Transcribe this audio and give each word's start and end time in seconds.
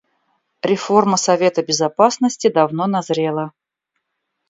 Реформа 0.63 1.15
Совета 1.15 1.61
Безопасности 1.61 2.49
давно 2.49 2.87
назрела. 2.87 3.51